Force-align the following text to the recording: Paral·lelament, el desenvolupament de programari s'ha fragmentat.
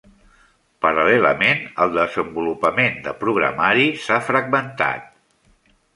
Paral·lelament, 0.85 1.61
el 1.85 1.93
desenvolupament 1.97 2.97
de 3.09 3.15
programari 3.25 3.87
s'ha 4.07 4.19
fragmentat. 4.31 5.07